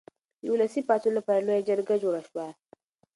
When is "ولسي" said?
0.53-0.81